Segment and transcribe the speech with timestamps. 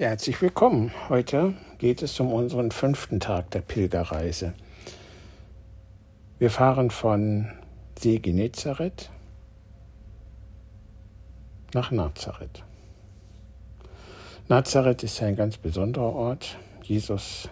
[0.00, 0.92] Herzlich willkommen.
[1.10, 4.54] Heute geht es um unseren fünften Tag der Pilgerreise.
[6.38, 7.50] Wir fahren von
[7.98, 9.10] See Genezareth
[11.74, 12.64] nach Nazareth.
[14.48, 16.56] Nazareth ist ein ganz besonderer Ort.
[16.82, 17.50] Jesus,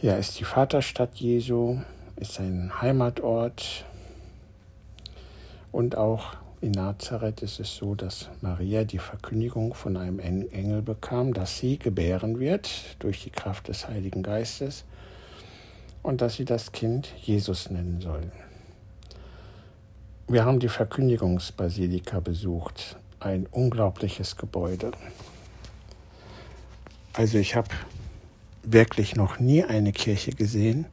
[0.00, 1.76] ja, ist die Vaterstadt Jesu,
[2.16, 3.84] ist ein Heimatort
[5.72, 11.32] und auch in Nazareth ist es so, dass Maria die Verkündigung von einem Engel bekam,
[11.32, 14.84] dass sie gebären wird durch die Kraft des Heiligen Geistes
[16.02, 18.30] und dass sie das Kind Jesus nennen soll.
[20.28, 24.92] Wir haben die Verkündigungsbasilika besucht, ein unglaubliches Gebäude.
[27.14, 27.68] Also ich habe
[28.62, 30.84] wirklich noch nie eine Kirche gesehen,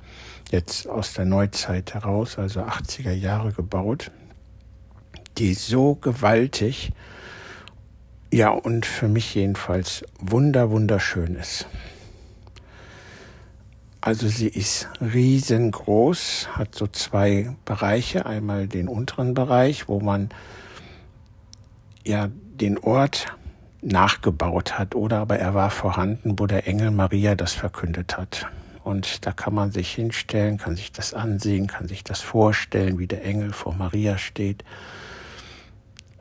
[0.49, 4.11] jetzt aus der Neuzeit heraus, also 80er Jahre gebaut,
[5.37, 6.91] die so gewaltig,
[8.31, 11.65] ja, und für mich jedenfalls wunder, wunderschön ist.
[14.01, 18.25] Also sie ist riesengroß, hat so zwei Bereiche.
[18.25, 20.29] Einmal den unteren Bereich, wo man
[22.05, 23.27] ja den Ort
[23.81, 28.47] nachgebaut hat oder aber er war vorhanden, wo der Engel Maria das verkündet hat.
[28.83, 33.07] Und da kann man sich hinstellen, kann sich das ansehen, kann sich das vorstellen, wie
[33.07, 34.63] der Engel vor Maria steht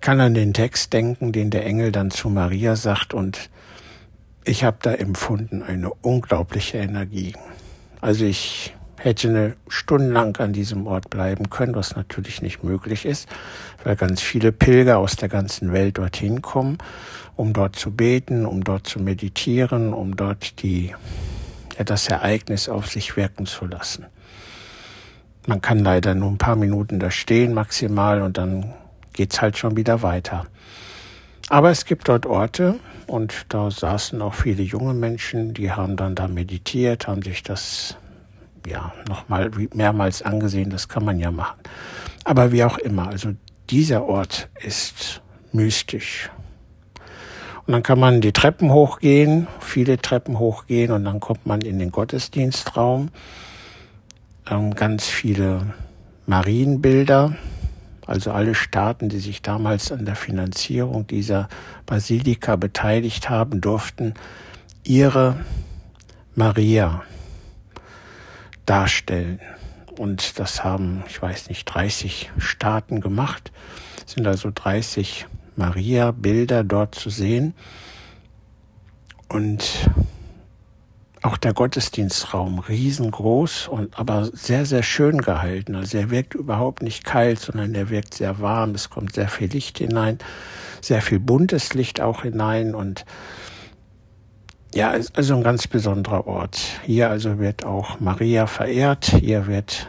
[0.01, 3.51] kann an den Text denken, den der Engel dann zu Maria sagt und
[4.45, 7.35] ich habe da empfunden eine unglaubliche Energie.
[8.01, 13.05] Also ich hätte eine Stunde lang an diesem Ort bleiben können, was natürlich nicht möglich
[13.05, 13.29] ist,
[13.85, 16.79] weil ganz viele Pilger aus der ganzen Welt dorthin kommen,
[17.35, 20.95] um dort zu beten, um dort zu meditieren, um dort die,
[21.77, 24.07] ja, das Ereignis auf sich wirken zu lassen.
[25.47, 28.75] Man kann leider nur ein paar Minuten da stehen maximal und dann
[29.17, 30.47] geht's halt schon wieder weiter.
[31.49, 36.15] Aber es gibt dort Orte und da saßen auch viele junge Menschen, die haben dann
[36.15, 37.97] da meditiert, haben sich das
[38.67, 41.59] ja nochmal mehrmals angesehen, das kann man ja machen.
[42.25, 43.33] Aber wie auch immer, also
[43.71, 45.23] dieser Ort ist
[45.53, 46.31] mystisch.
[47.67, 51.79] Und dann kann man die Treppen hochgehen, viele Treppen hochgehen und dann kommt man in
[51.79, 53.11] den Gottesdienstraum.
[54.49, 55.75] Ähm, ganz viele
[56.27, 57.37] Marienbilder,
[58.07, 61.49] also alle Staaten, die sich damals an der Finanzierung dieser
[61.87, 64.15] Basilika beteiligt haben, durften
[64.85, 65.45] ihre
[66.35, 67.03] Maria
[68.65, 69.41] darstellen.
[69.99, 73.51] Und das haben, ich weiß nicht, 30 Staaten gemacht.
[74.07, 77.55] Es sind also 30 Maria-Bilder dort zu sehen.
[79.29, 79.89] Und
[81.27, 85.75] auch der Gottesdienstraum riesengroß und aber sehr, sehr schön gehalten.
[85.75, 88.77] Also er wirkt überhaupt nicht kalt, sondern er wirkt sehr warm.
[88.77, 90.19] Es kommt sehr viel Licht hinein,
[90.81, 93.05] sehr viel buntes Licht auch hinein und
[94.73, 96.61] ja, also ein ganz besonderer Ort.
[96.85, 99.07] Hier also wird auch Maria verehrt.
[99.07, 99.89] Hier wird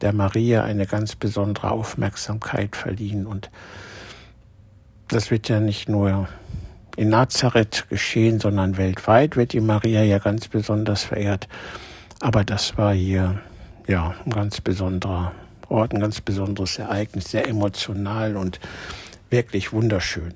[0.00, 3.50] der Maria eine ganz besondere Aufmerksamkeit verliehen und
[5.06, 6.28] das wird ja nicht nur
[6.98, 11.46] in Nazareth geschehen, sondern weltweit wird die Maria ja ganz besonders verehrt.
[12.18, 13.40] Aber das war hier
[13.86, 15.30] ja ein ganz besonderer
[15.68, 18.58] Ort, ein ganz besonderes Ereignis, sehr emotional und
[19.30, 20.34] wirklich wunderschön.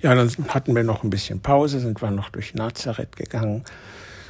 [0.00, 3.64] Ja, dann hatten wir noch ein bisschen Pause, sind wir noch durch Nazareth gegangen,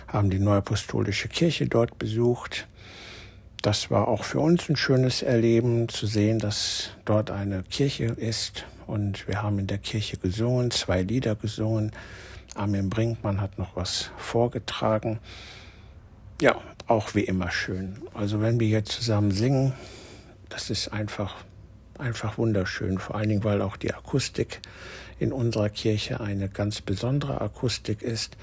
[0.06, 2.66] haben die Neuapostolische Kirche dort besucht.
[3.68, 8.64] Das war auch für uns ein schönes Erleben, zu sehen, dass dort eine Kirche ist,
[8.86, 11.92] und wir haben in der Kirche gesungen, zwei Lieder gesungen.
[12.54, 15.18] Armin Brinkmann hat noch was vorgetragen.
[16.40, 17.98] Ja, auch wie immer schön.
[18.14, 19.74] Also wenn wir hier zusammen singen,
[20.48, 21.34] das ist einfach,
[21.98, 22.96] einfach wunderschön.
[22.96, 24.62] Vor allen Dingen, weil auch die Akustik
[25.18, 28.38] in unserer Kirche eine ganz besondere Akustik ist.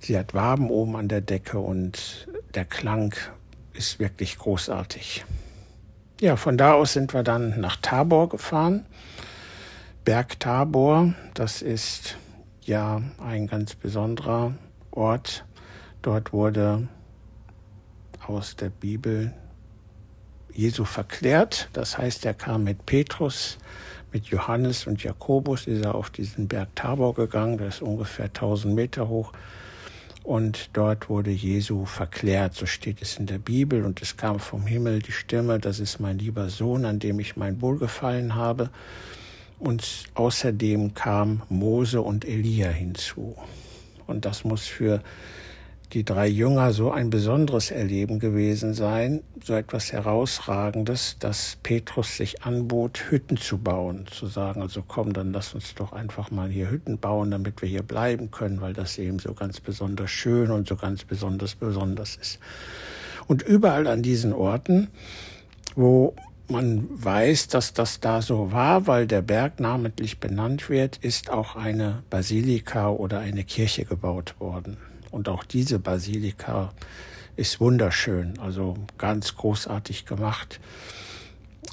[0.00, 3.14] Sie hat Waben oben an der Decke und der Klang
[3.80, 5.24] ist wirklich großartig.
[6.20, 8.84] Ja, von da aus sind wir dann nach Tabor gefahren.
[10.04, 12.18] Berg Tabor, das ist
[12.60, 14.52] ja ein ganz besonderer
[14.90, 15.46] Ort.
[16.02, 16.88] Dort wurde
[18.26, 19.32] aus der Bibel
[20.52, 21.70] Jesu verklärt.
[21.72, 23.56] Das heißt, er kam mit Petrus,
[24.12, 28.74] mit Johannes und Jakobus, ist er auf diesen Berg Tabor gegangen, der ist ungefähr 1000
[28.74, 29.32] Meter hoch.
[30.30, 33.84] Und dort wurde Jesu verklärt, so steht es in der Bibel.
[33.84, 37.36] Und es kam vom Himmel die Stimme, das ist mein lieber Sohn, an dem ich
[37.36, 38.70] mein Wohlgefallen habe.
[39.58, 43.34] Und außerdem kam Mose und Elia hinzu.
[44.06, 45.02] Und das muss für
[45.92, 52.42] die drei Jünger so ein besonderes Erleben gewesen sein, so etwas Herausragendes, dass Petrus sich
[52.44, 56.70] anbot, Hütten zu bauen, zu sagen, also komm, dann lass uns doch einfach mal hier
[56.70, 60.68] Hütten bauen, damit wir hier bleiben können, weil das eben so ganz besonders schön und
[60.68, 62.38] so ganz besonders besonders ist.
[63.26, 64.88] Und überall an diesen Orten,
[65.74, 66.14] wo
[66.48, 71.56] man weiß, dass das da so war, weil der Berg namentlich benannt wird, ist auch
[71.56, 74.76] eine Basilika oder eine Kirche gebaut worden.
[75.10, 76.72] Und auch diese Basilika
[77.36, 80.60] ist wunderschön, also ganz großartig gemacht.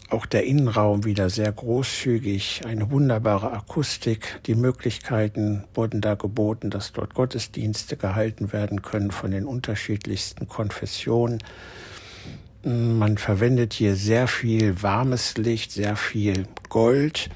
[0.10, 4.40] Auch der Innenraum wieder sehr großzügig, eine wunderbare Akustik.
[4.46, 11.44] Die Möglichkeiten wurden da geboten, dass dort Gottesdienste gehalten werden können von den unterschiedlichsten Konfessionen.
[12.64, 17.30] Man verwendet hier sehr viel warmes Licht, sehr viel Gold.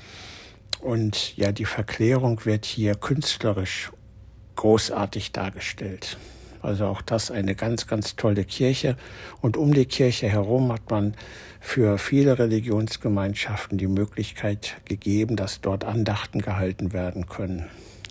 [0.79, 3.91] Und ja, die Verklärung wird hier künstlerisch
[4.55, 6.17] großartig dargestellt.
[6.61, 8.95] Also auch das eine ganz, ganz tolle Kirche.
[9.41, 11.15] Und um die Kirche herum hat man
[11.59, 17.65] für viele Religionsgemeinschaften die Möglichkeit gegeben, dass dort Andachten gehalten werden können.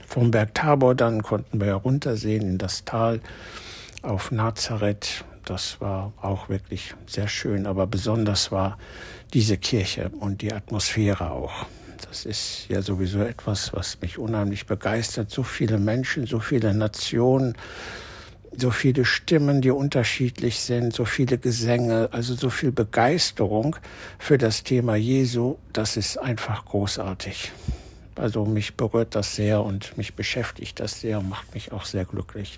[0.07, 3.21] Vom Berg Tabor dann konnten wir heruntersehen in das Tal
[4.03, 5.25] auf Nazareth.
[5.45, 8.79] Das war auch wirklich sehr schön, aber besonders war
[9.33, 11.67] diese Kirche und die Atmosphäre auch.
[12.09, 15.31] Das ist ja sowieso etwas, was mich unheimlich begeistert.
[15.31, 17.55] So viele Menschen, so viele Nationen,
[18.57, 23.77] so viele Stimmen, die unterschiedlich sind, so viele Gesänge, also so viel Begeisterung
[24.19, 27.53] für das Thema Jesu, das ist einfach großartig.
[28.17, 32.05] Also mich berührt das sehr und mich beschäftigt das sehr und macht mich auch sehr
[32.05, 32.57] glücklich.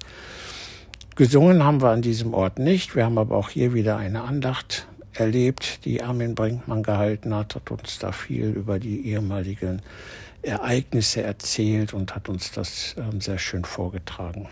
[1.15, 2.97] Gesungen haben wir an diesem Ort nicht.
[2.97, 7.71] Wir haben aber auch hier wieder eine Andacht erlebt, die Armin Brinkmann gehalten hat, hat
[7.71, 9.83] uns da viel über die ehemaligen
[10.43, 14.49] Ereignisse erzählt und hat uns das ähm, sehr schön vorgetragen.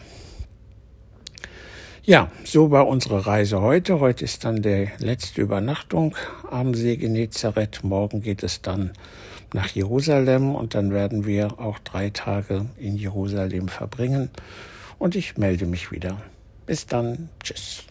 [2.02, 4.00] Ja, so war unsere Reise heute.
[4.00, 6.16] Heute ist dann die letzte Übernachtung
[6.50, 7.84] am See Genezareth.
[7.84, 8.92] Morgen geht es dann
[9.52, 14.30] nach Jerusalem und dann werden wir auch drei Tage in Jerusalem verbringen.
[14.98, 16.20] Und ich melde mich wieder.
[16.66, 17.28] Bis dann.
[17.42, 17.84] Tschüss.